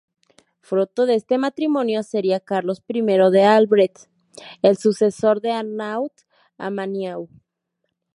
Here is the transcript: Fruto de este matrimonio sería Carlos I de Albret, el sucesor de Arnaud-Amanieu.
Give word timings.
Fruto 0.61 1.05
de 1.05 1.13
este 1.13 1.37
matrimonio 1.37 2.01
sería 2.01 2.39
Carlos 2.39 2.81
I 2.87 3.03
de 3.03 3.43
Albret, 3.43 4.09
el 4.63 4.75
sucesor 4.75 5.41
de 5.41 5.51
Arnaud-Amanieu. 5.51 7.29